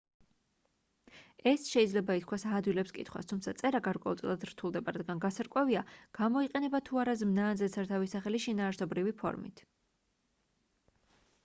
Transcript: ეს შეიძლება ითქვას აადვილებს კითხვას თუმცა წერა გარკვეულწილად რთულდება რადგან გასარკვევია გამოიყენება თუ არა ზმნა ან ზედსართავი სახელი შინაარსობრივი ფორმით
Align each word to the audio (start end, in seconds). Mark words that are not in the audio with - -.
ეს 1.49 1.67
შეიძლება 1.73 2.15
ითქვას 2.19 2.45
აადვილებს 2.53 2.93
კითხვას 2.95 3.29
თუმცა 3.33 3.53
წერა 3.59 3.81
გარკვეულწილად 3.89 4.47
რთულდება 4.53 4.95
რადგან 4.97 5.23
გასარკვევია 5.27 5.85
გამოიყენება 6.21 6.83
თუ 6.89 7.03
არა 7.05 7.17
ზმნა 7.23 7.47
ან 7.53 7.63
ზედსართავი 7.63 8.13
სახელი 8.17 8.45
შინაარსობრივი 8.49 9.17
ფორმით 9.23 9.65